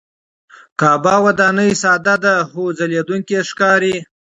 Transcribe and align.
کعبه 0.79 1.15
وداني 1.25 1.69
ساده 1.83 2.15
ده 2.23 2.35
خو 2.49 2.63
ځلېدونکې 2.77 3.37
ښکاري. 3.49 3.95